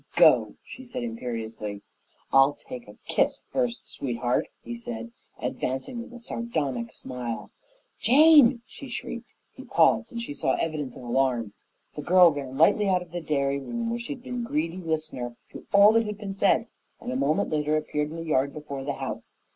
[0.15, 1.83] "Go!" she said imperiously.
[2.33, 7.51] "I'll take a kiss first, sweetheart," he said, advancing with a sardonic smile.
[7.99, 9.29] "Jane!" she shrieked.
[9.53, 11.53] He paused, and she saw evidences of alarm.
[11.93, 14.77] The girl ran lightly out of the dairy room, where she had been a greedy
[14.77, 16.65] listener to all that had been said,
[16.99, 19.35] and a moment later appeared in the yard before the house.